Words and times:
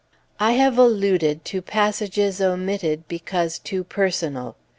I 0.39 0.53
have 0.53 0.79
alluded 0.79 1.45
to 1.45 1.61
passages 1.61 2.41
omitted 2.41 3.07
because 3.07 3.59
too 3.59 3.83
personal. 3.83 4.55